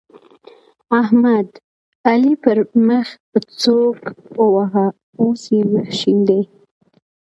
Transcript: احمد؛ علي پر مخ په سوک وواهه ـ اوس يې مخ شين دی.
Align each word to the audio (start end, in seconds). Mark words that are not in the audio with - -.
احمد؛ 1.01 1.47
علي 2.09 2.33
پر 2.43 2.57
مخ 2.87 3.07
په 3.29 3.39
سوک 3.61 3.99
وواهه 4.43 4.87
ـ 4.91 4.95
اوس 5.21 5.41
يې 5.53 5.61
مخ 5.73 5.89
شين 5.99 6.19
دی. 6.27 6.41